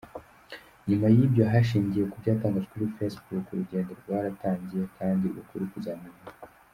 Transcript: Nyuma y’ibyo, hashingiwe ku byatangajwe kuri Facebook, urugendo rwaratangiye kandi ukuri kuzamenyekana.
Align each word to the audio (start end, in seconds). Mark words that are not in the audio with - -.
Nyuma 0.87 1.07
y’ibyo, 1.15 1.43
hashingiwe 1.53 2.05
ku 2.11 2.17
byatangajwe 2.21 2.71
kuri 2.73 2.93
Facebook, 2.97 3.45
urugendo 3.49 3.91
rwaratangiye 4.01 4.83
kandi 4.97 5.25
ukuri 5.41 5.65
kuzamenyekana. 5.73 6.35